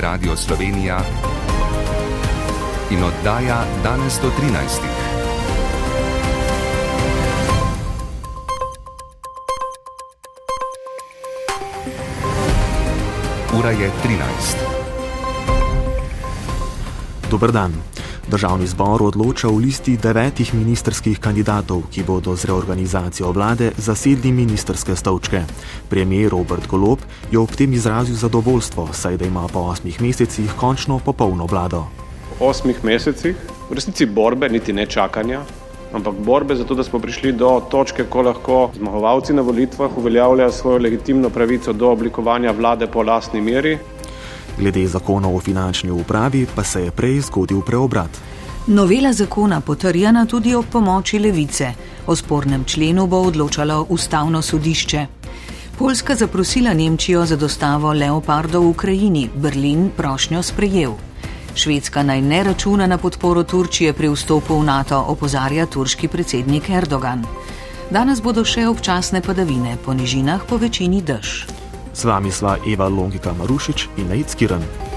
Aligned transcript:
je 0.00 0.04
Radio 0.04 0.36
Slovenija 0.36 1.00
in 2.90 3.04
oddaja 3.04 3.64
danes 3.82 4.20
do 4.22 4.28
13. 4.28 4.80
Ura 13.58 13.70
je 13.70 13.90
13. 14.02 14.56
Dober 17.30 17.52
dan. 17.52 17.99
Državni 18.30 18.66
zbor 18.66 19.02
odloča 19.02 19.48
o 19.48 19.56
listi 19.58 19.96
devetih 19.96 20.52
ministerskih 20.54 21.18
kandidatov, 21.18 21.80
ki 21.90 22.04
bodo 22.06 22.36
z 22.38 22.46
reorganizacijo 22.46 23.32
vlade 23.34 23.72
zasedli 23.76 24.30
ministerske 24.32 24.94
stolčke. 24.96 25.40
Premijer 25.88 26.30
Robert 26.30 26.68
Golob 26.70 27.02
je 27.32 27.38
ob 27.38 27.50
tem 27.50 27.72
izrazil 27.72 28.14
zadovoljstvo, 28.14 28.88
saj 28.92 29.16
da 29.16 29.26
ima 29.26 29.48
po 29.52 29.66
osmih 29.72 30.00
mesecih 30.00 30.52
končno 30.56 31.00
popolno 31.04 31.46
vlado. 31.50 31.88
Po 32.38 32.52
osmih 32.54 32.78
mesecih, 32.84 33.34
v 33.70 33.74
resnici 33.74 34.06
borbe, 34.06 34.48
niti 34.48 34.72
ne 34.72 34.86
čakanja, 34.86 35.40
ampak 35.92 36.14
borbe 36.14 36.54
za 36.54 36.64
to, 36.64 36.78
da 36.78 36.86
smo 36.86 37.02
prišli 37.02 37.32
do 37.32 37.56
točke, 37.70 38.06
ko 38.06 38.22
lahko 38.22 38.60
zmagovalci 38.76 39.34
na 39.34 39.42
volitvah 39.42 39.98
uveljavljajo 39.98 40.52
svojo 40.52 40.78
legitimno 40.78 41.30
pravico 41.30 41.72
do 41.72 41.90
oblikovanja 41.90 42.54
vlade 42.54 42.86
po 42.86 43.02
lastni 43.02 43.40
meri, 43.40 43.78
Glede 44.60 44.84
zakonov 44.86 45.36
o 45.36 45.40
finančni 45.40 45.90
upravi 45.90 46.46
pa 46.54 46.64
se 46.64 46.82
je 46.84 46.90
prej 46.90 47.20
zgodil 47.20 47.62
preobrat. 47.64 48.10
Novela 48.66 49.12
zakona 49.12 49.60
potrjena 49.60 50.26
tudi 50.26 50.54
ob 50.54 50.66
pomoči 50.72 51.18
levice. 51.18 51.72
O 52.06 52.16
spornem 52.16 52.64
členu 52.64 53.06
bo 53.06 53.22
odločalo 53.24 53.86
ustavno 53.88 54.42
sodišče. 54.42 55.06
Poljska 55.78 56.14
zaprosila 56.14 56.74
Nemčijo 56.74 57.24
za 57.26 57.36
dostavo 57.36 57.92
leopardov 57.92 58.64
v 58.64 58.68
Ukrajini, 58.68 59.30
Berlin 59.34 59.90
prošnjo 59.96 60.42
sprejel. 60.42 60.92
Švedska 61.54 62.02
naj 62.02 62.20
ne 62.20 62.42
računa 62.44 62.86
na 62.86 62.98
podporo 62.98 63.42
Turčije 63.42 63.92
pri 63.92 64.08
vstopu 64.08 64.60
v 64.60 64.64
NATO, 64.64 65.04
opozarja 65.08 65.66
turški 65.66 66.08
predsednik 66.08 66.68
Erdogan. 66.70 67.24
Danes 67.90 68.20
bodo 68.20 68.44
še 68.44 68.68
občasne 68.68 69.22
padavine, 69.22 69.78
po 69.84 69.94
nižinah 69.94 70.44
po 70.48 70.56
večini 70.56 71.02
dež. 71.02 71.59
Z 72.00 72.08
vami 72.08 72.32
sva 72.32 72.56
Eva 72.64 72.88
Longika 72.88 73.36
Marušič 73.36 74.00
in 74.00 74.08
Naid 74.08 74.32
Skiran. 74.32 74.89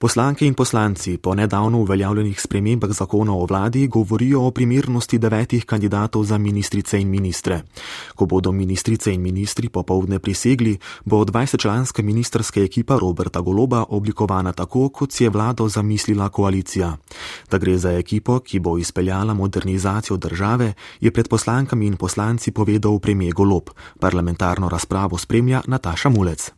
Poslanke 0.00 0.46
in 0.46 0.54
poslanci 0.54 1.18
po 1.18 1.34
nedavno 1.34 1.78
uveljavljenih 1.78 2.40
spremembah 2.40 2.90
zakona 2.90 3.32
o 3.32 3.46
vladi 3.46 3.86
govorijo 3.86 4.46
o 4.46 4.50
primernosti 4.50 5.18
devetih 5.18 5.64
kandidatov 5.64 6.24
za 6.24 6.38
ministrice 6.38 7.00
in 7.00 7.08
ministre. 7.08 7.62
Ko 8.14 8.26
bodo 8.26 8.52
ministrice 8.52 9.12
in 9.12 9.20
ministri 9.20 9.68
popovdne 9.68 10.18
prisegli, 10.18 10.78
bo 11.04 11.24
20-članska 11.24 12.02
ministerska 12.02 12.60
ekipa 12.60 12.98
Roberta 12.98 13.40
Goloba 13.40 13.84
oblikovana 13.88 14.52
tako, 14.52 14.88
kot 14.88 15.12
si 15.12 15.24
je 15.24 15.30
vlado 15.30 15.68
zamislila 15.68 16.28
koalicija. 16.28 16.96
Da 17.50 17.58
gre 17.58 17.78
za 17.78 17.92
ekipo, 17.92 18.38
ki 18.38 18.58
bo 18.58 18.78
izpeljala 18.78 19.34
modernizacijo 19.34 20.16
države, 20.16 20.72
je 21.00 21.10
pred 21.10 21.28
poslankami 21.28 21.86
in 21.86 21.96
poslanci 21.96 22.50
povedal 22.50 22.98
premijer 22.98 23.34
Golob. 23.34 23.68
Parlamentarno 23.98 24.68
razpravo 24.68 25.18
spremlja 25.18 25.60
Nataša 25.66 26.08
Mulec 26.08 26.50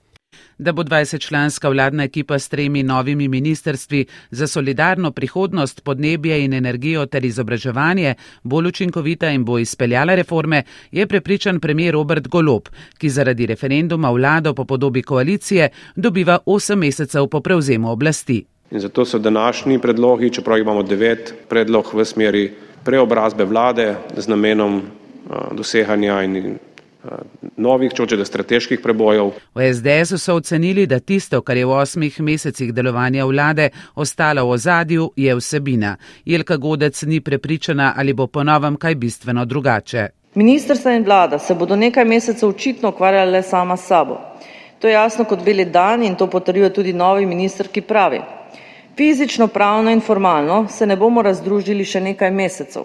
da 0.62 0.72
bo 0.72 0.82
20-članska 0.82 1.70
vladna 1.70 2.04
ekipa 2.04 2.38
s 2.38 2.48
tremi 2.48 2.82
novimi 2.82 3.28
ministrstvi 3.28 4.06
za 4.30 4.46
solidarno 4.46 5.10
prihodnost, 5.10 5.84
podnebje 5.84 6.44
in 6.44 6.54
energijo 6.54 7.06
ter 7.06 7.24
izobraževanje 7.24 8.14
bolj 8.42 8.68
učinkovita 8.68 9.30
in 9.30 9.44
bo 9.44 9.58
izpeljala 9.58 10.14
reforme, 10.14 10.62
je 10.92 11.06
prepričan 11.06 11.60
premijer 11.60 11.92
Robert 11.92 12.28
Golob, 12.28 12.68
ki 12.98 13.08
zaradi 13.08 13.46
referenduma 13.46 14.10
vlado 14.10 14.54
po 14.54 14.64
podobi 14.64 15.02
koalicije 15.02 15.68
dobiva 15.96 16.38
8 16.46 16.74
mesecev 16.76 17.26
po 17.26 17.40
prevzemu 17.40 17.90
oblasti. 17.90 18.44
In 18.70 18.80
zato 18.80 19.04
so 19.04 19.18
današnji 19.18 19.78
predlogi, 19.78 20.30
čeprav 20.30 20.58
imamo 20.58 20.82
devet 20.82 21.34
predlog 21.48 21.94
v 21.94 22.04
smeri 22.04 22.52
preobrazbe 22.84 23.44
vlade 23.44 23.94
z 24.16 24.28
namenom 24.28 24.76
uh, 24.76 25.56
doseganja 25.56 26.22
in 26.22 26.58
Novih, 27.56 27.92
čočega 27.94 28.24
strateških 28.24 28.80
prebojev. 28.82 29.32
V 29.54 29.74
SDS-u 29.74 30.18
so 30.18 30.34
ocenili, 30.34 30.86
da 30.86 31.00
tisto, 31.00 31.42
kar 31.42 31.56
je 31.56 31.66
v 31.66 31.74
osmih 31.82 32.20
mesecih 32.20 32.72
delovanja 32.74 33.24
vlade 33.24 33.70
ostalo 33.94 34.46
v 34.46 34.50
ozadju, 34.50 35.10
je 35.16 35.34
vsebina. 35.34 35.96
Jelka 36.24 36.56
Godec 36.56 37.02
ni 37.02 37.20
prepričana, 37.20 37.94
ali 37.96 38.12
bo 38.12 38.26
ponovem 38.26 38.76
kaj 38.76 38.94
bistveno 38.94 39.44
drugače. 39.44 40.08
Ministrstva 40.34 40.92
in 40.92 41.04
vlada 41.04 41.38
se 41.38 41.54
bodo 41.54 41.76
nekaj 41.76 42.04
mesecev 42.04 42.48
očitno 42.48 42.88
ukvarjali 42.88 43.32
le 43.32 43.42
sama 43.42 43.76
s 43.76 43.86
sabo. 43.86 44.20
To 44.78 44.88
je 44.88 44.92
jasno 44.92 45.24
kot 45.24 45.44
beli 45.44 45.64
dan 45.64 46.02
in 46.02 46.14
to 46.14 46.26
potrjuje 46.26 46.72
tudi 46.72 46.92
novi 46.92 47.26
minister, 47.26 47.68
ki 47.68 47.80
pravi. 47.80 48.20
Fizično, 48.96 49.48
pravno 49.48 49.90
in 49.90 50.00
formalno 50.00 50.66
se 50.68 50.86
ne 50.86 50.96
bomo 50.96 51.22
razdružili 51.22 51.84
še 51.84 52.00
nekaj 52.00 52.30
mesecev. 52.30 52.82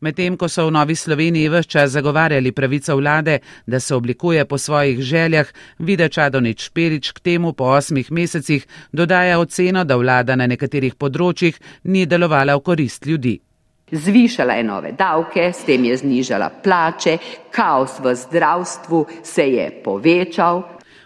Medtem 0.00 0.36
ko 0.38 0.46
so 0.46 0.68
v 0.68 0.70
Novi 0.70 0.94
Sloveniji 0.94 1.48
vse 1.50 1.66
čas 1.66 1.90
zagovarjali 1.90 2.52
pravico 2.52 2.94
vlade, 2.96 3.38
da 3.66 3.80
se 3.80 3.94
oblikuje 3.94 4.44
po 4.44 4.58
svojih 4.58 5.00
željah, 5.02 5.48
vide 5.78 6.08
Čadonič 6.08 6.66
Šperič 6.66 7.10
k 7.10 7.20
temu 7.20 7.52
po 7.52 7.64
osmih 7.64 8.12
mesecih 8.12 8.66
dodaja 8.92 9.40
oceno, 9.40 9.84
da 9.84 9.96
vlada 9.96 10.36
na 10.36 10.46
nekaterih 10.46 10.94
področjih 10.94 11.58
ni 11.84 12.06
delovala 12.06 12.54
v 12.54 12.62
korist 12.62 13.06
ljudi. 13.06 13.40
Zvišala 13.90 14.54
je 14.54 14.64
nove 14.64 14.92
davke, 14.92 15.50
s 15.52 15.66
tem 15.66 15.84
je 15.84 15.96
znižala 15.96 16.50
plače, 16.62 17.18
kaos 17.50 17.98
v 17.98 18.14
zdravstvu 18.14 19.06
se 19.24 19.48
je 19.50 19.70
povečal, 19.82 20.62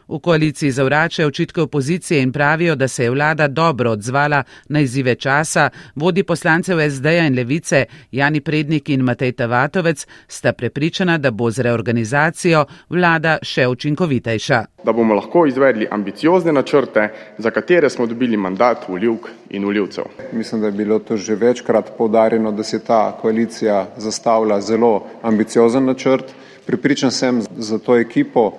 V 0.08 0.18
koaliciji 0.18 0.70
zavračajo 0.70 1.28
očitke 1.28 1.60
opozicije 1.60 2.22
in 2.22 2.32
pravijo, 2.32 2.74
da 2.74 2.88
se 2.88 3.04
je 3.04 3.10
vlada 3.10 3.48
dobro 3.48 3.90
odzvala 3.90 4.42
na 4.68 4.80
izzive 4.80 5.14
časa. 5.14 5.70
Vodi 5.94 6.22
poslancev 6.22 6.78
SD-ja 6.90 7.26
in 7.26 7.34
Levice 7.34 7.84
Jani 8.12 8.40
Prednik 8.40 8.88
in 8.88 9.00
Matej 9.00 9.32
Tavatovec 9.32 10.06
sta 10.28 10.52
prepričana, 10.52 11.18
da 11.18 11.30
bo 11.30 11.50
z 11.50 11.62
reorganizacijo 11.62 12.64
vlada 12.88 13.38
še 13.42 13.66
učinkovitejša. 13.68 14.64
Da 14.84 14.92
bomo 14.92 15.14
lahko 15.14 15.46
izvedli 15.46 15.88
ambiciozne 15.90 16.52
načrte, 16.52 17.08
za 17.38 17.50
katere 17.50 17.90
smo 17.90 18.06
dobili 18.06 18.36
mandat 18.36 18.88
voljivk 18.88 19.28
in 19.50 19.64
voljivcev. 19.64 20.04
Mislim, 20.32 20.60
da 20.60 20.66
je 20.66 20.72
bilo 20.72 20.98
to 20.98 21.16
že 21.16 21.34
večkrat 21.34 21.92
povdarjeno, 21.98 22.52
da 22.52 22.62
se 22.62 22.84
ta 22.84 23.19
koalicija 23.20 23.86
zastavlja 23.96 24.60
zelo 24.60 25.06
ambiciozen 25.22 25.84
načrt. 25.84 26.24
Pripričan 26.66 27.10
sem 27.10 27.42
za 27.56 27.78
to 27.78 27.96
ekipo, 27.98 28.52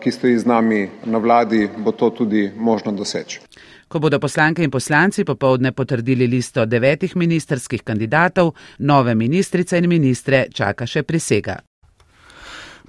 ki 0.00 0.10
stoji 0.10 0.38
z 0.38 0.46
nami 0.48 0.88
na 1.04 1.18
vladi, 1.18 1.68
bo 1.78 1.92
to 1.92 2.10
tudi 2.10 2.50
možno 2.56 2.92
doseči. 2.92 3.40
Ko 3.88 3.98
bodo 4.00 4.18
poslanke 4.18 4.64
in 4.64 4.70
poslanci 4.70 5.24
popovdne 5.24 5.72
potrdili 5.72 6.26
listo 6.26 6.64
devetih 6.66 7.16
ministerskih 7.16 7.82
kandidatov, 7.82 8.54
nove 8.78 9.14
ministrice 9.14 9.78
in 9.78 9.88
ministre 9.88 10.46
čaka 10.50 10.86
še 10.86 11.02
prisega. 11.02 11.60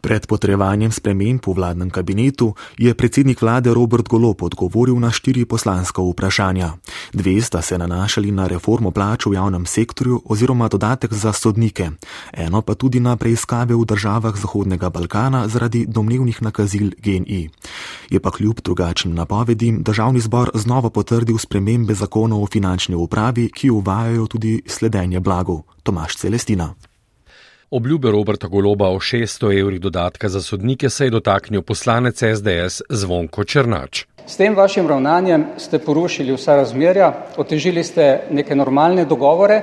Pred 0.06 0.30
potrevanjem 0.30 0.94
sprememb 0.94 1.42
v 1.42 1.58
vladnem 1.58 1.90
kabinetu 1.90 2.54
je 2.78 2.94
predsednik 2.94 3.42
vlade 3.42 3.74
Robert 3.74 4.06
Golop 4.06 4.46
odgovoril 4.46 4.94
na 5.02 5.10
štiri 5.10 5.50
poslanska 5.50 5.98
vprašanja. 5.98 6.78
Dve 7.10 7.42
sta 7.42 7.58
se 7.66 7.74
nanašali 7.74 8.30
na 8.30 8.46
reformo 8.46 8.94
plač 8.94 9.26
v 9.26 9.34
javnem 9.34 9.66
sektorju 9.66 10.22
oziroma 10.30 10.70
dodatek 10.70 11.10
za 11.10 11.34
sodnike, 11.34 11.98
eno 12.38 12.62
pa 12.62 12.78
tudi 12.78 13.02
na 13.02 13.18
preiskave 13.18 13.74
v 13.74 13.82
državah 13.82 14.38
Zahodnega 14.38 14.94
Balkana 14.94 15.50
zaradi 15.50 15.90
domnevnih 15.90 16.38
nakazil 16.38 16.94
GNI. 17.02 17.50
Je 18.14 18.20
pa 18.22 18.30
kljub 18.30 18.62
drugačnim 18.62 19.18
napovedim 19.18 19.82
državni 19.82 20.22
zbor 20.22 20.54
znova 20.54 20.94
potrdil 20.94 21.42
spremembe 21.42 21.98
zakonov 21.98 22.46
o 22.46 22.48
finančni 22.48 22.94
upravi, 22.94 23.50
ki 23.50 23.74
uvajajo 23.74 24.28
tudi 24.30 24.62
sledenje 24.70 25.18
blagu. 25.20 25.64
Tomaš 25.82 26.22
Celestina. 26.22 26.95
Obljube 27.72 28.12
Roberta 28.12 28.48
Goloba 28.48 28.90
o 28.90 29.00
600 29.00 29.60
evrih 29.60 29.80
dodatka 29.82 30.30
za 30.30 30.42
sodnike 30.42 30.90
se 30.90 31.06
je 31.06 31.10
dotaknil 31.10 31.62
poslanec 31.62 32.18
SDS 32.18 32.82
Zvonko 32.90 33.44
Črnač. 33.44 34.04
S 34.28 34.38
tem 34.38 34.56
vašim 34.56 34.88
ravnanjem 34.88 35.46
ste 35.58 35.80
porušili 35.80 36.34
vsa 36.34 36.56
razmerja, 36.56 37.14
otežili 37.38 37.84
ste 37.84 38.22
neke 38.30 38.56
normalne 38.56 39.06
dogovore 39.06 39.62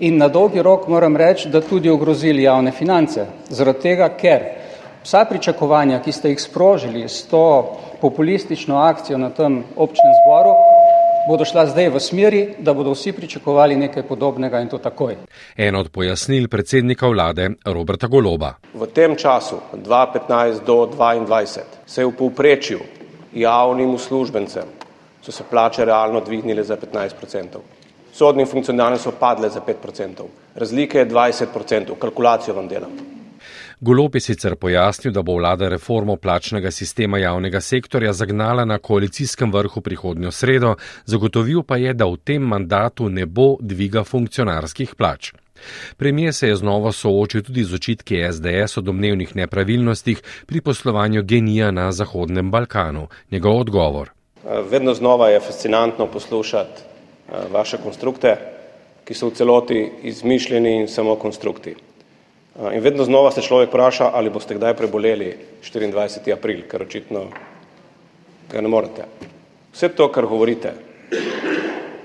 in 0.00 0.18
na 0.18 0.28
dolgi 0.28 0.62
rok 0.62 0.88
moram 0.88 1.16
reči, 1.16 1.48
da 1.48 1.60
tudi 1.60 1.90
ogrozili 1.90 2.42
javne 2.42 2.72
finance. 2.72 3.26
Zaradi 3.48 3.80
tega, 3.80 4.08
ker 4.18 4.42
vsa 5.04 5.24
pričakovanja, 5.24 6.02
ki 6.02 6.12
ste 6.12 6.34
jih 6.34 6.42
sprožili 6.42 7.08
s 7.08 7.28
to 7.30 7.78
populistično 8.00 8.76
akcijo 8.76 9.18
na 9.18 9.30
tem 9.30 9.62
občnem 9.76 10.18
zboru, 10.24 10.54
bodo 11.28 11.44
šla 11.44 11.66
zdaj 11.66 11.88
v 11.88 12.00
smeri, 12.00 12.42
da 12.58 12.74
bodo 12.74 12.94
vsi 12.94 13.12
pričakovali 13.12 13.76
nekaj 13.76 14.02
podobnega 14.02 14.60
in 14.60 14.68
to 14.68 14.78
takoj. 14.78 15.16
En 15.56 15.76
od 15.76 15.90
pojasnil 15.90 16.48
predsednika 16.48 17.08
vlade 17.08 17.50
Roberta 17.64 18.06
Goloba. 18.06 18.54
V 18.74 18.86
tem 18.86 19.16
času 19.16 19.60
2015 19.72 20.64
do 20.66 20.86
2022 20.96 21.60
se 21.86 22.00
je 22.02 22.06
v 22.06 22.16
povprečju 22.16 22.80
javnim 23.34 23.94
uslužbencem 23.94 24.86
so 25.26 25.32
se 25.32 25.44
plače 25.50 25.84
realno 25.84 26.20
dvignile 26.20 26.62
za 26.64 26.76
15%. 26.76 27.58
Sodnim 28.12 28.46
funkcionarjem 28.46 28.98
so 28.98 29.10
padle 29.20 29.50
za 29.50 29.60
5%. 29.60 30.22
Razlike 30.54 30.98
je 30.98 31.08
20%, 31.08 31.98
kalkulacijo 31.98 32.54
vam 32.54 32.68
delam. 32.68 33.15
Golop 33.80 34.14
je 34.14 34.20
sicer 34.20 34.54
pojasnil, 34.56 35.12
da 35.12 35.22
bo 35.22 35.34
vlada 35.36 35.68
reformo 35.68 36.16
plačnega 36.16 36.70
sistema 36.70 37.18
javnega 37.18 37.60
sektorja 37.60 38.12
zagnala 38.12 38.64
na 38.64 38.78
koalicijskem 38.78 39.52
vrhu 39.52 39.80
prihodnjo 39.80 40.30
sredo, 40.30 40.74
zagotovil 41.04 41.62
pa 41.62 41.76
je, 41.76 41.92
da 41.94 42.06
v 42.06 42.16
tem 42.16 42.42
mandatu 42.42 43.08
ne 43.08 43.26
bo 43.26 43.56
dviga 43.60 44.04
funkcionarskih 44.04 44.94
plač. 44.94 45.32
Premijer 45.96 46.34
se 46.34 46.48
je 46.48 46.56
znova 46.56 46.92
soočil 46.92 47.42
tudi 47.42 47.64
z 47.64 47.74
očitki 47.74 48.22
SDS 48.32 48.78
o 48.78 48.80
domnevnih 48.80 49.36
nepravilnostih 49.36 50.22
pri 50.46 50.60
poslovanju 50.60 51.22
genija 51.22 51.70
na 51.70 51.92
Zahodnem 51.92 52.50
Balkanu. 52.50 53.08
Njegov 53.30 53.60
odgovor. 53.60 54.10
Vedno 54.70 54.94
znova 54.94 55.28
je 55.28 55.40
fascinantno 55.40 56.06
poslušati 56.06 56.82
vaše 57.52 57.76
konstrukte, 57.76 58.36
ki 59.04 59.14
so 59.14 59.28
v 59.28 59.34
celoti 59.34 59.90
izmišljeni 60.02 60.80
in 60.80 60.88
samo 60.88 61.16
konstrukti. 61.16 61.74
Eh, 62.56 62.76
in 62.76 62.82
vedno 62.82 63.04
znova 63.04 63.30
se 63.30 63.42
človek 63.42 63.68
vpraša, 63.68 64.10
ali 64.14 64.30
boste 64.30 64.54
kdaj 64.54 64.74
preboleli 64.74 65.36
24. 65.62 66.32
april, 66.32 66.62
ker 66.70 66.82
očitno 66.82 67.26
ga 68.52 68.60
ne 68.60 68.68
morete. 68.68 69.04
Vse 69.72 69.88
to, 69.88 70.08
kar 70.12 70.26
govorite, 70.26 70.72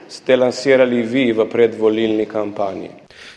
ste 0.10 0.36
lansirali 0.36 1.02
vi 1.02 1.32
v 1.32 1.46
predvolilni 1.48 2.26
kampanji. 2.26 2.90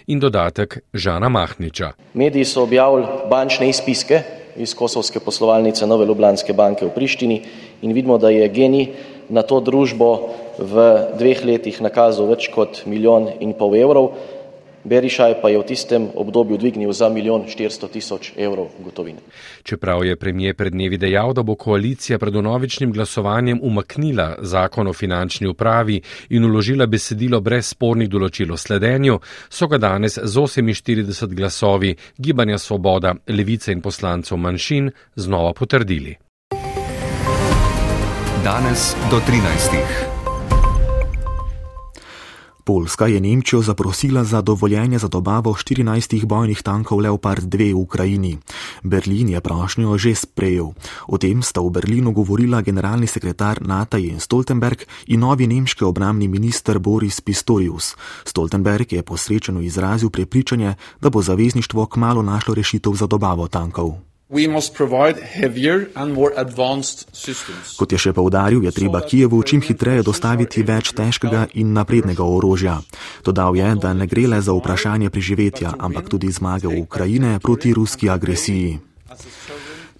In 0.06 0.20
dodatek 0.20 0.78
Žana 0.92 1.28
Mahniča. 1.28 1.92
Mediji 2.14 2.44
so 2.44 2.62
objavili 2.62 3.06
bančne 3.30 3.68
izpiske 3.68 4.22
iz 4.56 4.74
Kosovske 4.74 5.20
poslovalnice 5.20 5.86
Nove 5.86 6.06
Ljubljanske 6.06 6.52
banke 6.52 6.86
v 6.86 6.90
Prištini 6.94 7.42
in 7.82 7.92
vidimo, 7.92 8.18
da 8.18 8.30
je 8.30 8.48
Geni 8.48 8.88
na 9.28 9.42
to 9.42 9.60
družbo 9.60 10.10
v 10.58 10.84
dveh 11.18 11.44
letih 11.44 11.80
nakazal 11.82 12.26
več 12.26 12.50
kot 12.54 12.82
milijon 12.86 13.30
in 13.40 13.54
pol 13.58 13.74
evrov, 13.78 14.12
Berišaj 14.84 15.40
pa 15.40 15.48
je 15.48 15.58
v 15.58 15.64
tistem 15.64 16.08
obdobju 16.14 16.58
dvignil 16.60 16.92
za 16.92 17.08
milijon 17.08 17.44
400 17.48 17.88
tisoč 17.88 18.32
evrov 18.36 18.68
gotovine. 18.84 19.18
Čeprav 19.62 20.04
je 20.04 20.16
premije 20.16 20.54
pred 20.54 20.72
dnevi 20.72 20.98
dejal, 20.98 21.32
da 21.32 21.42
bo 21.42 21.54
koalicija 21.54 22.18
pred 22.18 22.34
novičnim 22.34 22.92
glasovanjem 22.92 23.60
umaknila 23.62 24.34
zakon 24.40 24.88
o 24.88 24.92
finančni 24.92 25.48
upravi 25.48 26.00
in 26.28 26.44
uložila 26.44 26.86
besedilo 26.86 27.40
brez 27.40 27.72
spornih 27.72 28.08
določil 28.08 28.52
o 28.52 28.56
sledenju, 28.56 29.18
so 29.48 29.68
ga 29.68 29.78
danes 29.78 30.18
z 30.22 30.36
48 30.36 31.34
glasovi 31.34 31.96
Gibanja 32.18 32.58
Svoboda, 32.58 33.14
Levice 33.28 33.72
in 33.72 33.80
poslancev 33.80 34.36
manjšin 34.38 34.90
znova 35.16 35.52
potrdili. 35.52 36.16
Danes 38.44 38.92
do 39.10 39.16
13. 39.24 40.13
Poljska 42.64 43.06
je 43.06 43.20
Nemčijo 43.20 43.62
zaprosila 43.62 44.24
za 44.24 44.40
dovoljenje 44.40 44.98
za 44.98 45.08
dobavo 45.08 45.52
14 45.52 46.24
bojnih 46.24 46.62
tankov 46.62 46.98
Leopard 46.98 47.44
2 47.44 47.72
v 47.72 47.76
Ukrajini. 47.76 48.38
Berlin 48.82 49.28
je 49.28 49.40
prošnjo 49.40 49.98
že 49.98 50.14
sprejel. 50.14 50.72
O 51.06 51.18
tem 51.18 51.42
sta 51.42 51.60
v 51.60 51.70
Berlinu 51.70 52.12
govorila 52.12 52.62
generalni 52.62 53.06
sekretar 53.06 53.60
NATO 53.60 53.96
Jens 53.96 54.24
Stoltenberg 54.24 54.80
in 55.06 55.20
novi 55.20 55.46
nemški 55.46 55.84
obramni 55.84 56.28
minister 56.28 56.78
Boris 56.78 57.20
Pistorius. 57.20 57.96
Stoltenberg 58.24 58.92
je 58.92 59.02
posrečeno 59.02 59.60
izrazil 59.60 60.10
prepričanje, 60.10 60.74
da 61.00 61.10
bo 61.10 61.22
zavezništvo 61.22 61.86
kmalo 61.86 62.22
našlo 62.22 62.54
rešitev 62.54 62.92
za 62.92 63.06
dobavo 63.06 63.48
tankov. 63.48 64.13
Kot 67.76 67.92
je 67.92 67.98
še 68.00 68.12
povdaril, 68.16 68.64
je 68.64 68.72
treba 68.72 69.02
Kijevu 69.04 69.42
čim 69.44 69.60
hitreje 69.60 70.02
dostaviti 70.02 70.64
več 70.64 70.94
težkega 70.96 71.44
in 71.60 71.76
naprednega 71.76 72.24
orožja. 72.24 72.78
Dodal 73.20 73.52
je, 73.56 73.68
da 73.76 73.92
ne 73.92 74.08
gre 74.08 74.24
le 74.32 74.40
za 74.40 74.56
vprašanje 74.56 75.12
preživetja, 75.12 75.76
ampak 75.76 76.08
tudi 76.08 76.32
zmage 76.32 76.72
Ukrajine 76.72 77.36
proti 77.38 77.76
ruski 77.76 78.08
agresiji. 78.08 78.80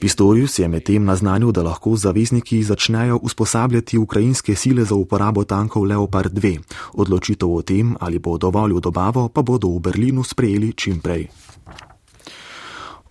Pistorius 0.01 0.59
je 0.59 0.69
medtem 0.69 1.05
naznanil, 1.05 1.53
da 1.53 1.63
lahko 1.63 1.93
zavezniki 1.97 2.65
začnejo 2.65 3.21
usposabljati 3.23 3.99
ukrajinske 3.99 4.57
sile 4.57 4.85
za 4.85 4.95
uporabo 4.95 5.45
tankov 5.45 5.85
Leopard 5.85 6.33
2. 6.33 6.59
Odločitev 6.97 7.49
o 7.49 7.63
tem, 7.63 7.97
ali 8.01 8.19
bo 8.19 8.39
dovolil 8.39 8.81
dobavo, 8.81 9.29
pa 9.29 9.43
bodo 9.43 9.69
v 9.69 9.81
Berlinu 9.81 10.25
sprejeli 10.25 10.73
čim 10.73 11.01
prej. 11.01 11.29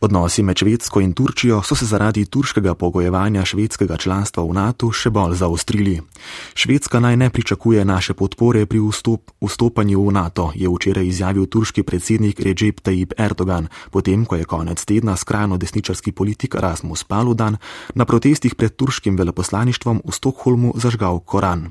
Odnosi 0.03 0.43
med 0.43 0.57
Švedsko 0.59 0.99
in 0.99 1.13
Turčijo 1.13 1.61
so 1.63 1.75
se 1.75 1.85
zaradi 1.85 2.25
turškega 2.25 2.73
pogojevanja 2.75 3.45
švedskega 3.45 3.97
članstva 3.97 4.43
v 4.43 4.53
NATO 4.53 4.89
še 4.91 5.09
bolj 5.09 5.37
zaostrili. 5.39 5.93
Švedska 6.59 6.99
naj 6.99 7.15
ne 7.17 7.29
pričakuje 7.29 7.85
naše 7.85 8.11
podpore 8.13 8.65
pri 8.65 8.81
vstop, 8.83 9.31
vstopanju 9.39 10.01
v 10.03 10.11
NATO, 10.11 10.49
je 10.55 10.67
včeraj 10.67 11.07
izjavil 11.07 11.45
turški 11.47 11.85
predsednik 11.87 12.41
Recep 12.43 12.81
Tayyip 12.83 13.15
Erdogan, 13.15 13.69
potem 13.95 14.25
ko 14.25 14.35
je 14.35 14.43
konec 14.43 14.83
tedna 14.83 15.15
skrajno 15.15 15.57
desničarski 15.57 16.11
politik 16.11 16.55
Rasmus 16.59 17.03
Paludan 17.07 17.55
na 17.95 18.03
protestih 18.05 18.55
pred 18.59 18.75
turškim 18.75 19.15
veleposlaništvom 19.15 20.01
v 20.03 20.11
Stokholmu 20.11 20.73
zažgal 20.75 21.23
Koran. 21.23 21.69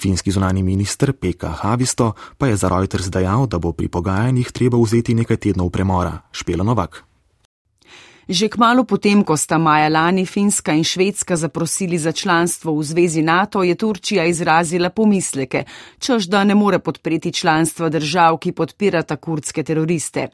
Finski 0.00 0.32
zunani 0.32 0.62
minister 0.62 1.12
Pekka 1.12 1.52
Havisto 1.60 2.14
pa 2.38 2.48
je 2.48 2.56
za 2.56 2.72
Reuters 2.72 3.12
dejal, 3.12 3.44
da 3.44 3.60
bo 3.60 3.76
pri 3.76 3.92
pogajanjih 3.92 4.48
treba 4.48 4.80
vzeti 4.80 5.12
nekaj 5.12 5.36
tednov 5.36 5.68
premora. 5.68 6.24
Špela 6.32 6.64
Novak. 6.64 7.05
Že 8.26 8.48
kmalo 8.50 8.82
potem, 8.82 9.22
ko 9.22 9.38
sta 9.38 9.54
maja 9.54 9.86
lani 9.86 10.26
Finska 10.26 10.74
in 10.74 10.82
Švedska 10.82 11.36
zaprosili 11.36 11.98
za 11.98 12.12
članstvo 12.12 12.74
v 12.74 12.82
zvezi 12.82 13.22
NATO, 13.22 13.62
je 13.62 13.74
Turčija 13.74 14.24
izrazila 14.26 14.90
pomisleke, 14.90 15.64
čež 15.98 16.26
da 16.26 16.44
ne 16.44 16.54
more 16.54 16.78
podpreti 16.78 17.32
članstva 17.32 17.88
držav, 17.88 18.38
ki 18.42 18.52
podpirata 18.52 19.16
kurdske 19.16 19.62
teroriste. 19.62 20.28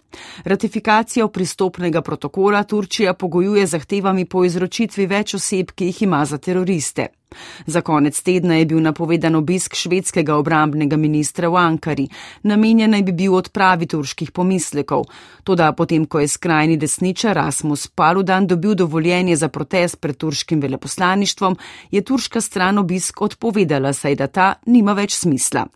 Ratifikacijo 0.44 1.28
pristopnega 1.28 2.00
protokola 2.00 2.64
Turčija 2.64 3.12
pogojuje 3.14 3.66
zahtevami 3.66 4.24
po 4.24 4.44
izročitvi 4.44 5.06
več 5.06 5.34
oseb, 5.34 5.76
ki 5.76 5.92
jih 5.92 6.02
ima 6.02 6.24
za 6.24 6.38
teroriste. 6.38 7.21
Za 7.66 7.80
konec 7.80 8.22
tedna 8.22 8.56
je 8.56 8.66
bil 8.66 8.80
napovedan 8.80 9.34
obisk 9.34 9.74
švedskega 9.74 10.36
obrambnega 10.36 10.96
ministra 10.96 11.48
v 11.48 11.56
Ankari, 11.56 12.08
namenjen 12.42 12.90
naj 12.90 13.02
bi 13.02 13.12
bil 13.12 13.34
odpravi 13.34 13.86
turških 13.86 14.30
pomislekov. 14.30 15.04
Toda 15.44 15.72
potem, 15.72 16.06
ko 16.06 16.20
je 16.20 16.28
skrajni 16.28 16.76
desničar 16.76 17.36
Rasmus 17.36 17.86
Paludan 17.88 18.46
dobil 18.46 18.74
dovoljenje 18.74 19.36
za 19.36 19.48
protest 19.48 20.00
pred 20.00 20.16
turškim 20.16 20.60
veleposlaništvom, 20.60 21.56
je 21.90 22.00
turška 22.00 22.40
stran 22.40 22.78
obisk 22.78 23.22
odpovedala, 23.22 23.92
saj 23.92 24.14
da 24.14 24.26
ta 24.26 24.54
nima 24.66 24.92
več 24.92 25.16
smisla. 25.16 25.66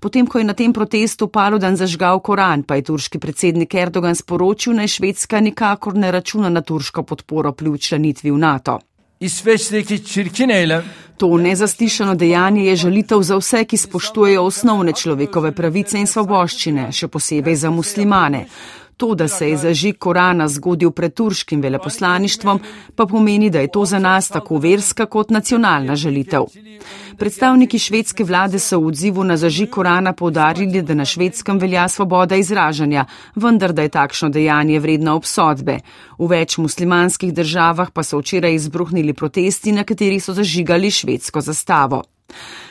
Potem, 0.00 0.26
ko 0.26 0.38
je 0.38 0.44
na 0.44 0.54
tem 0.54 0.72
protestu 0.72 1.28
Paludan 1.28 1.76
zažgal 1.76 2.20
Koran, 2.20 2.62
pa 2.62 2.78
je 2.78 2.88
turški 2.90 3.18
predsednik 3.22 3.74
Erdogan 3.74 4.18
sporočil, 4.18 4.74
naj 4.74 4.96
Švedska 4.98 5.40
nikakor 5.40 5.94
ne 5.94 6.10
računa 6.10 6.50
na 6.50 6.60
turško 6.60 7.02
podporo 7.02 7.52
pri 7.52 7.70
učlanitvi 7.70 8.30
v 8.30 8.38
NATO. 8.38 8.80
İsveç'teki 9.20 10.04
çirkin 10.04 10.48
eylem 10.48 10.82
To 11.20 11.38
nezaslišano 11.38 12.18
dejanje 12.18 12.62
je 12.64 12.76
žalitev 12.76 13.22
za 13.22 13.36
vse, 13.36 13.64
ki 13.64 13.76
spoštujejo 13.76 14.42
osnovne 14.42 14.92
človekove 14.92 15.52
pravice 15.52 15.98
in 16.00 16.06
svoboščine, 16.08 16.86
še 16.96 17.08
posebej 17.12 17.58
za 17.60 17.70
muslimane. 17.70 18.46
To, 19.00 19.14
da 19.14 19.28
se 19.28 19.48
je 19.48 19.56
zažig 19.56 19.96
Korana 19.98 20.44
zgodil 20.48 20.90
pred 20.90 21.14
turškim 21.14 21.62
veleposlaništvom, 21.64 22.60
pa 22.96 23.06
pomeni, 23.06 23.50
da 23.50 23.60
je 23.60 23.70
to 23.72 23.84
za 23.84 23.98
nas 23.98 24.28
tako 24.28 24.58
verska 24.58 25.06
kot 25.06 25.30
nacionalna 25.30 25.96
žalitev. 25.96 26.44
Predstavniki 27.16 27.78
švedske 27.78 28.24
vlade 28.24 28.58
so 28.58 28.80
v 28.80 28.92
odzivu 28.92 29.24
na 29.24 29.36
zažig 29.40 29.70
Korana 29.70 30.12
povdarili, 30.12 30.82
da 30.82 30.94
na 30.94 31.04
švedskem 31.04 31.58
velja 31.58 31.88
svoboda 31.88 32.36
izražanja, 32.36 33.06
vendar 33.34 33.72
da 33.72 33.82
je 33.82 33.88
takšno 33.88 34.28
dejanje 34.28 34.80
vredno 34.80 35.16
obsodbe. 35.16 35.78
V 36.18 36.28
več 36.28 36.58
muslimanskih 36.58 37.32
državah 37.34 37.90
pa 37.90 38.02
so 38.02 38.20
včeraj 38.20 38.54
izbruhnili 38.54 39.16
protesti, 39.16 39.72
na 39.72 39.84
katerih 39.84 40.24
so 40.24 40.36
zažigali 40.36 40.90
švedsko 40.90 41.40
zastavo. 41.40 42.04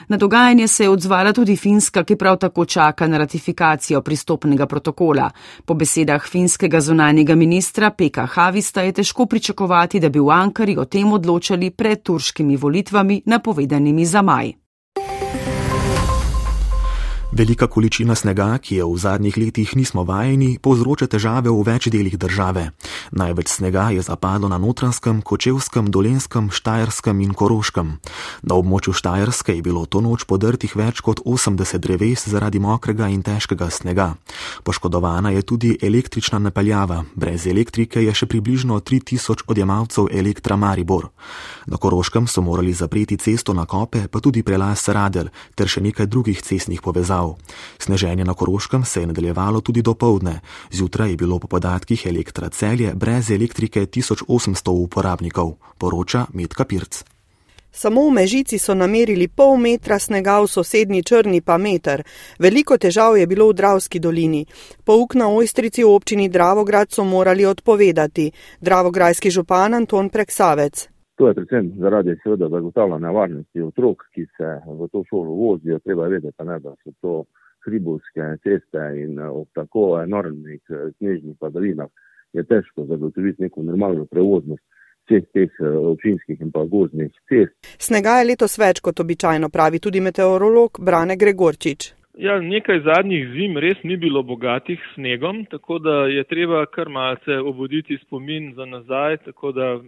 Na 0.08 0.18
dogajanje 0.18 0.68
se 0.68 0.84
je 0.84 0.89
odzvala 0.89 1.34
tudi 1.34 1.56
Finska, 1.56 2.04
ki 2.04 2.16
prav 2.16 2.38
tako 2.38 2.66
čaka 2.66 3.08
na 3.08 3.18
ratifikacijo 3.18 4.01
pristopnega 4.01 4.66
protokola. 4.66 5.30
Po 5.66 5.74
besedah 5.74 6.28
finskega 6.28 6.82
zunanjega 6.82 7.36
ministra 7.36 7.89
Peka 7.89 8.25
Havista 8.25 8.82
je 8.82 8.92
težko 8.92 9.25
pričakovati, 9.25 10.00
da 10.00 10.10
bi 10.10 10.20
v 10.20 10.30
Ankari 10.30 10.78
o 10.78 10.86
tem 10.86 11.13
odločali 11.13 11.70
pred 11.72 12.04
turškimi 12.04 12.58
volitvami, 12.58 13.22
napovedanimi 13.25 14.06
za 14.06 14.22
maj. 14.22 14.69
Velika 17.32 17.68
količina 17.68 18.16
snega, 18.16 18.58
ki 18.58 18.76
jo 18.82 18.88
v 18.90 18.98
zadnjih 18.98 19.38
letih 19.38 19.76
nismo 19.78 20.02
vajeni, 20.02 20.58
povzroča 20.58 21.06
težave 21.06 21.54
v 21.54 21.62
več 21.62 21.86
delih 21.94 22.18
države. 22.18 22.72
Največ 23.14 23.52
snega 23.54 23.92
je 23.94 24.02
zapadlo 24.02 24.50
na 24.50 24.58
notranskem, 24.58 25.22
kočevskem, 25.22 25.92
dolenskem, 25.94 26.50
štajerskem 26.50 27.22
in 27.22 27.38
koroškem. 27.38 28.00
Na 28.42 28.58
območju 28.58 28.94
Štajerske 28.98 29.54
je 29.54 29.62
bilo 29.62 29.86
to 29.86 30.02
noč 30.02 30.26
podrtih 30.26 30.74
več 30.74 31.04
kot 31.06 31.22
80 31.22 31.78
dreves 31.78 32.26
zaradi 32.26 32.58
mokrega 32.58 33.12
in 33.14 33.22
težkega 33.22 33.70
snega. 33.70 34.16
Poškodovana 34.63 35.30
je 35.30 35.42
tudi 35.42 35.78
električna 35.82 36.39
napeljava. 36.39 37.04
Brez 37.16 37.48
elektrike 37.48 38.04
je 38.04 38.13
še 38.13 38.25
približno 38.25 38.80
3000 38.80 39.44
odjemalcev 39.48 40.08
elektra 40.12 40.56
Maribor. 40.56 41.10
Na 41.66 41.78
koroškem 41.78 42.28
so 42.28 42.42
morali 42.42 42.74
zapreti 42.74 43.18
cesto 43.18 43.54
na 43.54 43.66
kope, 43.66 44.08
pa 44.08 44.20
tudi 44.20 44.44
prelaz 44.44 44.88
Radel 44.89 45.30
ter 45.56 45.68
še 45.68 45.82
nekaj 45.82 46.08
drugih 46.08 46.42
cestnih 46.42 46.82
povezav. 46.82 47.36
Sneženje 47.80 48.25
na 48.25 48.34
Koroškem 48.34 48.86
se 48.86 49.01
je 49.01 49.08
nadaljevalo 49.08 49.62
tudi 49.62 49.82
do 49.82 49.94
povdne. 49.94 50.39
Zjutraj 50.72 51.10
je 51.10 51.18
bilo 51.18 51.39
po 51.39 51.48
podatkih 51.48 52.06
elektra 52.06 52.50
celje 52.50 52.96
brez 52.96 53.32
elektrike 53.32 53.86
1800 53.86 54.70
uporabnikov, 54.70 55.58
poroča 55.78 56.25
Medka 56.34 56.66
Pirc. 56.66 57.04
Samo 57.72 58.10
v 58.10 58.14
Mežici 58.14 58.58
so 58.58 58.74
namerili 58.74 59.28
pol 59.30 59.58
metra 59.58 60.00
snega, 60.00 60.42
v 60.42 60.48
sosednji 60.50 61.04
Črni 61.04 61.42
pa 61.46 61.58
meter. 61.58 62.02
Veliko 62.42 62.78
težav 62.82 63.18
je 63.18 63.28
bilo 63.30 63.50
v 63.50 63.58
Dravski 63.62 64.00
dolini. 64.02 64.46
Pouk 64.86 65.14
na 65.14 65.30
ojstrici 65.30 65.86
v 65.86 65.94
občini 65.94 66.30
Dravograd 66.30 66.90
so 66.90 67.06
morali 67.06 67.46
odpovedati. 67.46 68.32
Dravograjski 68.62 69.30
župan 69.30 69.74
Anton 69.74 70.10
Preksavec. 70.10 70.90
To 71.22 71.28
je 71.28 71.36
predvsem 71.36 71.72
zaradi 71.78 72.16
seveda 72.24 72.50
zagotavljanja 72.50 73.12
varnosti 73.12 73.62
otrok, 73.62 74.04
ki 74.16 74.26
se 74.26 74.50
v 74.66 74.88
to 74.92 75.04
šolo 75.10 75.36
vozijo. 75.38 75.80
Treba 75.80 76.08
vedeti, 76.08 76.44
ne, 76.44 76.60
da 76.60 76.74
so 76.84 76.92
to 77.02 77.24
hribovske 77.66 78.40
ceste 78.44 78.86
in 78.98 79.20
ob 79.20 79.48
tako 79.54 80.02
enormnih 80.02 80.62
snežnih 80.98 81.38
padavinah 81.40 81.90
je 82.34 82.44
težko 82.44 82.86
zagotoviti 82.86 83.42
neko 83.42 83.64
normalno 83.64 84.06
prevoznost 84.06 84.64
vseh 85.10 85.25
teh 85.34 85.62
občinskih 85.92 86.42
in 86.42 86.51
pa 86.51 86.63
gozdnih 86.70 87.12
cest. 87.30 87.56
Snega 87.82 88.20
je 88.20 88.30
letos 88.32 88.58
več 88.62 88.82
kot 88.86 89.00
običajno, 89.00 89.50
pravi 89.50 89.80
tudi 89.80 90.01
meteorolog 90.01 90.80
Brane 90.86 91.18
Gregorčič. 91.18 91.94
Ja, 92.20 92.36
nekaj 92.44 92.82
zadnjih 92.84 93.30
zim 93.32 93.58
res 93.58 93.80
ni 93.84 93.96
bilo 93.98 94.24
bogatih 94.24 94.80
snegom, 94.94 95.46
tako 95.48 95.80
da 95.80 96.04
je 96.12 96.24
treba 96.28 96.66
kar 96.68 96.89
malce 96.89 97.39
obuditi 97.39 97.98
spomin 98.04 98.54
za 98.58 98.66
nazaj, 98.66 99.18
tako 99.30 99.51
da 99.56 99.80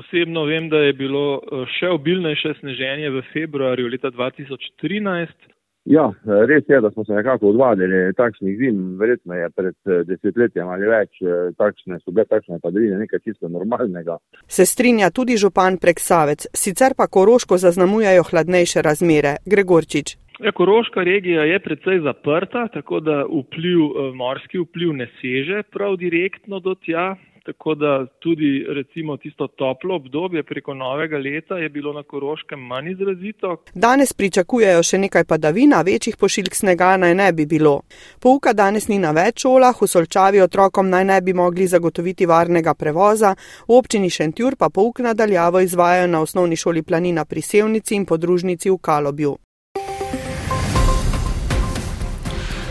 Osebno 0.00 0.44
vem, 0.46 0.68
da 0.70 0.78
je 0.86 0.92
bilo 0.94 1.40
še 1.76 1.88
obilnejše 1.90 2.54
sneženje 2.60 3.10
v 3.10 3.22
februarju 3.32 3.88
leta 3.90 4.12
2013. 4.14 5.50
Ja, 5.90 6.04
res 6.46 6.68
je, 6.68 6.78
da 6.80 6.90
smo 6.90 7.04
se 7.04 7.12
nekako 7.12 7.48
odvadili 7.50 8.12
takšnih 8.14 8.58
zim. 8.58 8.76
Verjetno 9.00 9.34
je 9.34 9.50
pred 9.50 9.74
desetletjem 10.06 10.68
ali 10.70 10.86
več 10.86 11.18
takšne, 11.58 11.98
so 12.04 12.14
bile 12.14 12.28
takšne 12.30 12.60
padavine 12.62 13.00
nekaj 13.00 13.24
čisto 13.24 13.50
normalnega. 13.50 14.20
Se 14.46 14.66
strinja 14.66 15.10
tudi 15.10 15.34
župan 15.40 15.80
Preksavec, 15.82 16.46
sicer 16.54 16.94
pa 16.98 17.08
Koroško 17.10 17.58
zaznamujajo 17.58 18.28
hladnejše 18.30 18.86
razmere. 18.86 19.40
Gregorčič. 19.46 20.14
Ja, 20.40 20.52
Koroška 20.52 21.02
regija 21.04 21.42
je 21.44 21.58
predvsej 21.60 21.98
zaprta, 22.06 22.68
tako 22.72 23.00
da 23.00 23.24
vpliv, 23.26 24.14
morski 24.14 24.62
vpliv 24.62 24.94
ne 24.96 25.10
seže 25.20 25.62
prav 25.74 25.98
direktno 26.00 26.60
do 26.60 26.74
tja. 26.74 27.16
Tako 27.44 27.74
da 27.74 28.06
tudi 28.18 28.64
recimo 28.68 29.16
tisto 29.16 29.46
toplo 29.46 29.94
obdobje 29.96 30.42
preko 30.42 30.74
novega 30.74 31.18
leta 31.18 31.58
je 31.58 31.68
bilo 31.68 31.92
na 31.92 32.02
Koroškem 32.02 32.60
manj 32.60 32.90
izrazito. 32.90 33.56
Danes 33.74 34.12
pričakujejo 34.12 34.82
še 34.82 34.98
nekaj 34.98 35.24
padavin, 35.24 35.72
a 35.72 35.82
večjih 35.82 36.16
pošiljk 36.16 36.54
snega 36.54 36.96
naj 36.96 37.14
ne 37.14 37.32
bi 37.32 37.46
bilo. 37.46 37.80
Pouka 38.20 38.52
danes 38.52 38.88
ni 38.88 38.98
na 38.98 39.10
več 39.16 39.46
šolah, 39.46 39.76
v 39.80 39.88
Solčavi 39.88 40.40
otrokom 40.44 40.90
naj 40.90 41.04
ne 41.04 41.20
bi 41.20 41.32
mogli 41.32 41.66
zagotoviti 41.66 42.26
varnega 42.26 42.74
prevoza, 42.74 43.34
v 43.68 43.78
občini 43.80 44.10
Šentjur 44.10 44.56
pa 44.56 44.68
pouk 44.68 45.00
nadaljavo 45.00 45.60
izvajajo 45.60 46.06
na 46.06 46.20
osnovni 46.20 46.56
šoli 46.56 46.82
Planina 46.82 47.24
pri 47.24 47.42
Sevnici 47.42 47.94
in 47.94 48.06
podružnici 48.06 48.70
v 48.70 48.78
Kalobju. 48.78 49.36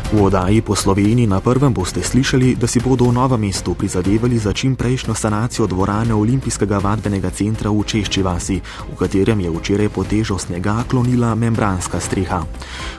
V 0.09 0.25
oddaji 0.25 0.65
po 0.65 0.73
Sloveniji 0.73 1.29
na 1.29 1.37
prvem 1.37 1.69
boste 1.69 2.01
slišali, 2.01 2.57
da 2.57 2.65
si 2.65 2.81
bodo 2.81 3.05
v 3.05 3.13
novem 3.13 3.45
mestu 3.45 3.77
prizadevali 3.77 4.41
za 4.41 4.49
čim 4.49 4.73
prejšnjo 4.73 5.13
sanacijo 5.13 5.69
dvorane 5.69 6.17
Olimpijskega 6.17 6.81
vadbenega 6.81 7.29
centra 7.29 7.69
v 7.69 7.85
Češči 7.85 8.25
vasi, 8.25 8.57
v 8.89 8.97
katerem 8.97 9.37
je 9.37 9.53
včeraj 9.53 9.89
po 9.93 10.01
težo 10.01 10.41
snega 10.41 10.81
klonila 10.89 11.37
membranska 11.37 12.01
streha. 12.01 12.41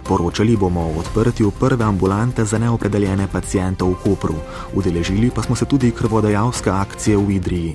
Poročali 0.06 0.54
bomo 0.54 0.86
o 0.86 1.02
odprtju 1.02 1.50
prve 1.50 1.82
ambulante 1.82 2.46
za 2.46 2.62
neopredeljene 2.62 3.26
pacijente 3.26 3.82
v 3.82 3.98
Kopru, 3.98 4.38
udeležili 4.78 5.34
pa 5.34 5.42
smo 5.42 5.58
se 5.58 5.66
tudi 5.66 5.90
krvodajalske 5.90 6.70
akcije 6.70 7.18
v 7.18 7.30
Idriji. 7.42 7.74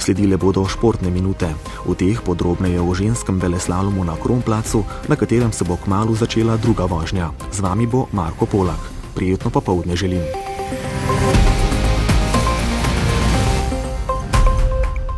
Sledile 0.00 0.40
bodo 0.40 0.64
športne 0.64 1.10
minute, 1.12 1.44
v 1.84 1.92
teh 1.92 2.16
podrobneje 2.24 2.80
o 2.80 2.88
ženskem 2.96 3.36
veleslalomu 3.36 4.00
na 4.00 4.16
Kronplacu, 4.16 4.80
na 5.12 5.16
katerem 5.16 5.52
se 5.52 5.60
bo 5.64 5.76
kmalo 5.76 6.16
začela 6.16 6.56
druga 6.56 6.88
vožnja. 6.88 7.28
Z 7.52 7.60
vami 7.60 7.84
bo 7.84 8.08
Marko 8.16 8.48
Polak. 8.60 8.80
Prijetno 9.14 9.50
popovdne 9.50 9.96
želim. 9.96 10.20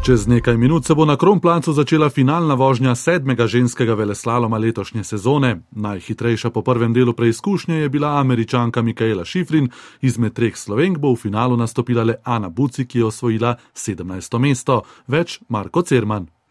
Čez 0.07 0.27
nekaj 0.27 0.57
minut 0.57 0.85
se 0.87 0.95
bo 0.95 1.05
na 1.05 1.17
Kronplacu 1.17 1.73
začela 1.73 2.11
finalna 2.11 2.55
vožnja 2.55 2.95
sedmega 2.95 3.47
ženskega 3.47 3.95
veleslaloma 3.95 4.59
letošnje 4.59 5.05
sezone. 5.05 5.61
Najhitrejša 5.71 6.51
po 6.51 6.63
prvem 6.63 6.93
delu 6.93 7.13
preizkušnje 7.13 7.75
je 7.75 7.89
bila 7.89 8.21
američanka 8.21 8.83
Mikaela 8.83 9.25
Šifrin, 9.25 9.71
izmed 10.01 10.33
treh 10.33 10.57
slovenk 10.57 10.99
bo 10.99 11.13
v 11.13 11.17
finalu 11.17 11.57
nastopila 11.57 12.05
le 12.05 12.15
Ana 12.25 12.49
Buci, 12.49 12.87
ki 12.87 12.99
je 12.99 13.05
osvojila 13.05 13.57
17. 13.75 14.39
mesto. 14.39 14.83
Več 15.07 15.41
Marko 15.49 15.83
Cerman. 15.83 16.42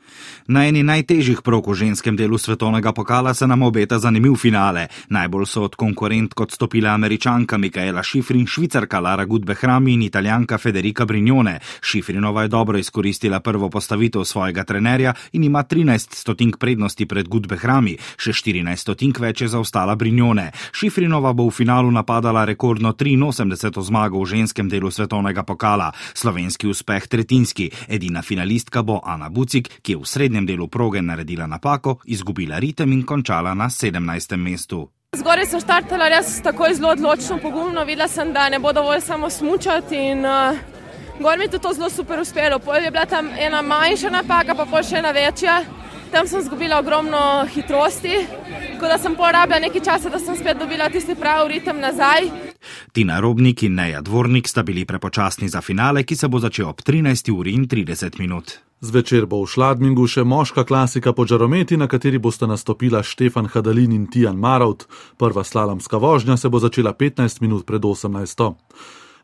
Na 0.47 0.65
eni 0.67 0.83
najtežjih 0.83 1.41
prog 1.45 1.69
v 1.69 1.75
ženskem 1.77 2.17
delu 2.17 2.37
svetovnega 2.37 2.91
pokala 2.91 3.33
se 3.33 3.47
nam 3.47 3.61
obeta 3.61 3.99
zanimiv 3.99 4.35
finale. 4.35 4.87
Najbolj 5.09 5.45
so 5.45 5.63
od 5.63 5.75
konkurent 5.75 6.33
kot 6.33 6.51
stopile 6.51 6.89
američanka 6.89 7.57
Mikaela 7.57 8.03
Šifrin, 8.03 8.47
švicarka 8.47 8.99
Lara 8.99 9.25
Gudbehrami 9.25 9.93
in 9.93 10.01
italijanka 10.01 10.57
Federica 10.57 11.05
Brignone. 11.05 11.59
Šifrinova 11.81 12.41
je 12.41 12.47
dobro 12.47 12.77
izkoristila 12.77 13.39
prvo 13.39 13.69
postavitev 13.69 14.23
svojega 14.23 14.63
trenerja 14.63 15.13
in 15.31 15.43
ima 15.43 15.63
13 15.63 16.15
stotink 16.15 16.57
prednosti 16.57 17.05
pred 17.05 17.27
Gudbehrami, 17.27 17.97
še 18.17 18.33
14 18.33 18.75
stotink 18.75 19.19
več 19.19 19.41
je 19.41 19.47
zaostala 19.47 19.95
Brignone. 19.95 20.51
Šifrinova 20.73 21.33
bo 21.33 21.47
v 21.47 21.55
finalu 21.55 21.91
napadala 21.91 22.45
rekordno 22.45 22.91
83 22.93 23.81
zmago 23.81 24.19
v 24.19 24.25
ženskem 24.35 24.69
delu 24.69 24.91
svetovnega 24.91 25.43
pokala. 25.43 25.91
Slovenski 26.13 26.67
uspeh 26.67 27.07
tretjinski, 27.07 27.71
edina 27.87 28.21
finalistka 28.21 28.83
bo 28.83 28.99
Ana 29.05 29.29
Bucik, 29.29 29.69
ki 29.81 29.91
je 29.91 30.00
v 30.01 30.07
srednjem 30.07 30.45
delu 30.45 30.67
proge 30.67 31.01
naredila 31.01 31.47
napako, 31.47 31.97
izgubila 32.05 32.59
ritem 32.59 32.91
in 32.91 33.05
končala 33.05 33.53
na 33.53 33.69
17. 33.69 34.37
mestu. 34.37 34.89
Zgoraj 35.15 35.45
sem 35.45 35.59
štartala 35.59 36.07
res 36.09 36.37
tako 36.43 36.69
zelo 36.73 36.93
odločno, 36.95 37.37
pogumno, 37.43 37.83
videla 37.85 38.07
sem, 38.07 38.33
da 38.33 38.49
ne 38.49 38.59
bo 38.59 38.71
dovolj 38.73 39.01
samo 39.01 39.29
smučati 39.29 39.97
in 40.11 40.25
uh, 40.25 40.57
gor 41.19 41.37
mi 41.37 41.45
je 41.45 41.59
to 41.59 41.73
zelo 41.73 41.89
super 41.89 42.19
uspelo. 42.19 42.59
Pol 42.59 42.79
je 42.79 42.91
bila 42.91 43.05
tam 43.05 43.29
ena 43.37 43.61
manjša 43.61 44.09
napaka, 44.09 44.55
pa 44.55 44.65
pol 44.65 44.83
še 44.83 45.01
ena 45.03 45.11
večja. 45.11 45.61
Tam 46.11 46.27
sem 46.27 46.39
izgubila 46.39 46.79
ogromno 46.79 47.45
hitrosti, 47.53 48.25
tako 48.73 48.87
da 48.87 48.97
sem 48.97 49.15
porabila 49.15 49.59
nekaj 49.59 49.83
časa, 49.83 50.09
da 50.09 50.19
sem 50.19 50.35
spet 50.35 50.59
dobila 50.59 50.89
tisti 50.89 51.15
pravi 51.15 51.53
ritem 51.53 51.79
nazaj. 51.79 52.50
Tina 52.91 53.19
Robnik 53.19 53.63
in 53.63 53.75
Neja 53.75 54.01
Dvornik 54.01 54.47
sta 54.47 54.63
bili 54.63 54.85
prepočasni 54.85 55.47
za 55.49 55.61
finale, 55.61 56.03
ki 56.03 56.15
se 56.15 56.27
bo 56.27 56.39
začel 56.39 56.67
ob 56.67 56.81
13. 56.81 57.31
uri 57.31 57.53
in 57.55 57.67
30 57.67 58.19
minut. 58.19 58.51
Zvečer 58.81 59.25
bo 59.31 59.39
v 59.45 59.47
Šladmingu 59.47 60.07
še 60.11 60.25
moška 60.27 60.65
klasika 60.67 61.13
po 61.15 61.23
žarometi, 61.23 61.77
na 61.79 61.87
kateri 61.87 62.19
bosta 62.19 62.49
nastopila 62.51 62.99
Štefan 62.99 63.47
Hadalin 63.47 63.95
in 63.95 64.09
Tijan 64.11 64.35
Marovt. 64.35 64.89
Prva 65.15 65.43
slalomska 65.43 65.97
vožnja 66.03 66.35
se 66.37 66.49
bo 66.49 66.59
začela 66.59 66.91
15 66.91 67.39
minut 67.41 67.63
pred 67.65 67.79
18. 67.79 68.51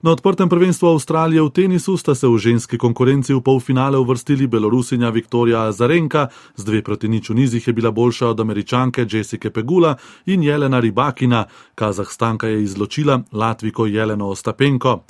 Na 0.02 0.12
odprtem 0.12 0.50
prvenstvu 0.50 0.88
Avstralije 0.88 1.42
v 1.42 1.50
tenisu 1.50 1.98
sta 1.98 2.16
se 2.16 2.28
v 2.28 2.38
ženski 2.38 2.78
konkurenci 2.78 3.34
v 3.34 3.42
polfinale 3.42 3.98
uvrstili 3.98 4.48
Belorusinja 4.48 5.10
Viktorija 5.10 5.64
Azarenka, 5.74 6.28
z 6.56 6.64
dve 6.64 6.82
proti 6.86 7.10
nič 7.10 7.30
v 7.30 7.36
nizih 7.36 7.68
je 7.68 7.74
bila 7.74 7.92
boljša 7.92 8.30
od 8.30 8.40
američanke 8.40 9.08
Jessica 9.10 9.50
Pegula 9.50 9.98
in 10.26 10.44
Jelena 10.44 10.80
Ribakina, 10.80 11.46
Kazahstanka 11.76 12.48
je 12.48 12.64
izločila 12.64 13.22
Latviko 13.32 13.86
Jeleno 13.86 14.30
Ostapenko. 14.30 15.02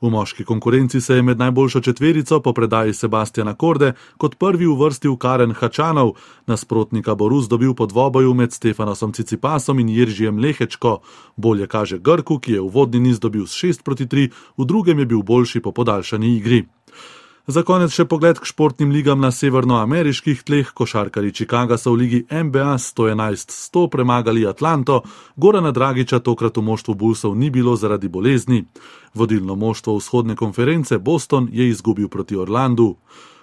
V 0.00 0.10
moški 0.10 0.44
konkurenci 0.44 1.00
se 1.00 1.14
je 1.14 1.22
med 1.22 1.38
najboljšo 1.38 1.80
četverico 1.80 2.40
po 2.40 2.52
predaji 2.52 2.94
Sebastiana 2.94 3.54
Korde 3.54 3.92
kot 4.16 4.38
prvi 4.38 4.66
uvrstil 4.66 5.16
Karen 5.16 5.52
Hačanov, 5.52 6.12
nasprotnika 6.46 7.14
bo 7.14 7.28
Rus 7.28 7.48
dobil 7.48 7.74
po 7.74 7.86
dvoboju 7.86 8.34
med 8.34 8.52
Stefanosom 8.52 9.12
Cicipasom 9.12 9.80
in 9.80 9.88
Jeržijem 9.88 10.38
Lehečko. 10.38 10.98
Bolje 11.36 11.66
kaže 11.66 11.98
Grku, 11.98 12.38
ki 12.38 12.52
je 12.52 12.60
v 12.60 12.68
vodni 12.68 13.00
niz 13.00 13.20
dobil 13.20 13.46
s 13.46 13.56
6 13.64 13.82
proti 13.82 14.06
3, 14.06 14.30
v 14.58 14.64
drugem 14.64 14.98
je 14.98 15.06
bil 15.06 15.22
boljši 15.22 15.60
po 15.60 15.72
podaljšani 15.72 16.36
igri. 16.36 16.66
Za 17.46 17.62
konec 17.62 17.92
še 17.94 18.08
pogled 18.10 18.40
k 18.42 18.48
športnim 18.50 18.90
ligam 18.90 19.20
na 19.22 19.28
severnoameriških 19.30 20.40
tleh. 20.42 20.72
Košarkari 20.74 21.30
Chicaga 21.30 21.78
so 21.78 21.92
v 21.94 22.00
ligi 22.00 22.20
NBA 22.26 22.74
111-100 22.82 23.84
premagali 23.86 24.42
Atlanto, 24.42 25.04
Gorana 25.38 25.70
Dragiča 25.70 26.18
tokrat 26.26 26.58
v 26.58 26.66
moštvu 26.66 26.98
Bulsov 26.98 27.38
ni 27.38 27.46
bilo 27.54 27.76
zaradi 27.78 28.10
bolezni. 28.10 28.64
Vodilno 29.14 29.54
moštvo 29.54 29.94
vzhodne 29.94 30.34
konference 30.34 30.98
Boston 30.98 31.46
je 31.52 31.70
izgubil 31.70 32.10
proti 32.10 32.34
Orlandu. 32.34 32.96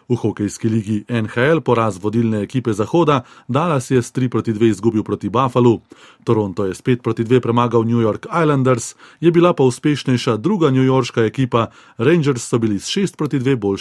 V 0.09 0.19
hokejski 0.19 0.67
ligi 0.67 0.97
NHL 1.07 1.63
poraz 1.63 1.95
vodilne 1.95 2.43
ekipe 2.43 2.73
Zahoda, 2.73 3.23
Dallas 3.47 3.87
je 3.91 4.01
s 4.03 4.11
3 4.11 4.27
proti 4.27 4.53
2 4.53 4.75
izgubil 4.75 5.03
proti 5.03 5.29
Buffalu, 5.29 5.79
Toronto 6.23 6.65
je 6.67 6.75
s 6.75 6.83
5 6.83 6.99
proti 6.99 7.23
2 7.23 7.39
premagal 7.39 7.87
New 7.87 8.03
York 8.03 8.27
Islanders, 8.27 8.95
je 9.23 9.31
bila 9.31 9.53
pa 9.53 9.63
uspešnejša 9.63 10.37
druga 10.37 10.75
newyorška 10.75 11.23
ekipa, 11.23 11.71
Rangers 11.97 12.43
so 12.43 12.59
bili 12.59 12.79
s 12.79 12.91
6 12.91 13.15
proti 13.15 13.39
2 13.39 13.55
boljši. 13.55 13.71